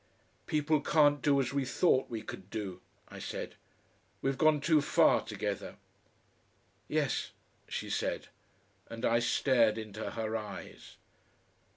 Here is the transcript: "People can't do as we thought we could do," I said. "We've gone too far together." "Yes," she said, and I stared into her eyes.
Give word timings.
"People 0.47 0.81
can't 0.81 1.21
do 1.21 1.39
as 1.39 1.53
we 1.53 1.63
thought 1.63 2.09
we 2.09 2.23
could 2.23 2.49
do," 2.49 2.81
I 3.09 3.19
said. 3.19 3.53
"We've 4.23 4.35
gone 4.35 4.59
too 4.59 4.81
far 4.81 5.21
together." 5.23 5.75
"Yes," 6.87 7.33
she 7.67 7.91
said, 7.91 8.29
and 8.89 9.05
I 9.05 9.19
stared 9.19 9.77
into 9.77 10.09
her 10.09 10.35
eyes. 10.35 10.95